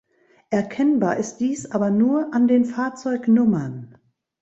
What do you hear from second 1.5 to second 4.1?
aber nur an den Fahrzeugnummern.